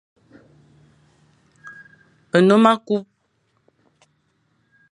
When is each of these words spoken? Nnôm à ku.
Nnôm 2.39 2.65
à 2.71 2.75
ku. 2.87 2.95